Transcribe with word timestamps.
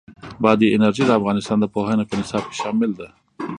بادي 0.43 0.67
انرژي 0.75 1.03
د 1.07 1.11
افغانستان 1.19 1.57
د 1.61 1.65
پوهنې 1.75 2.05
په 2.07 2.15
نصاب 2.19 2.43
کې 2.47 2.55
شامل 2.61 2.91
ده. 2.99 3.07